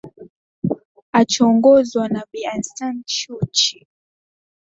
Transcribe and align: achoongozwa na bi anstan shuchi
achoongozwa 1.19 2.05
na 2.13 2.21
bi 2.31 2.45
anstan 2.45 2.95
shuchi 3.05 3.87